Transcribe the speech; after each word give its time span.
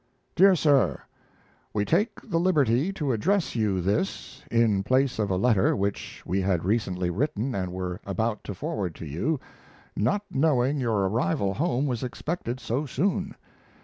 DEAR 0.33 0.55
SIR, 0.55 0.99
We 1.75 1.85
take 1.85 2.19
the 2.27 2.39
liberty 2.39 2.91
to 2.93 3.11
address 3.11 3.55
you 3.55 3.81
this, 3.83 4.41
in 4.49 4.81
place 4.81 5.19
of 5.19 5.29
a 5.29 5.35
letter 5.35 5.75
which 5.75 6.23
we 6.25 6.41
had 6.41 6.65
recently 6.65 7.11
written 7.11 7.53
and 7.53 7.71
were 7.71 8.01
about 8.03 8.43
to 8.45 8.55
forward 8.55 8.95
to 8.95 9.05
you, 9.05 9.39
not 9.95 10.23
knowing 10.31 10.79
your 10.79 11.07
arrival 11.07 11.53
home 11.53 11.85
was 11.85 12.01
expected 12.03 12.59
so 12.59 12.87
soon. 12.87 13.35